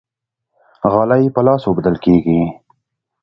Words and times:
غالۍ 0.91 1.25
په 1.35 1.41
لاس 1.45 1.61
اوبدل 1.67 1.95
کیږي. 2.03 2.41